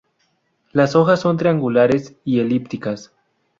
Las 0.71 0.95
hojas 0.95 1.19
son 1.19 1.37
triangulares 1.37 2.15
y 2.25 2.39
elípticas. 2.39 3.11